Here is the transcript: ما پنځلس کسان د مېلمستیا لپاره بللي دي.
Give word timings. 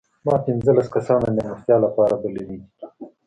ما 0.25 0.35
پنځلس 0.45 0.87
کسان 0.95 1.19
د 1.23 1.27
مېلمستیا 1.35 1.77
لپاره 1.85 2.13
بللي 2.21 2.43
دي. 2.49 2.59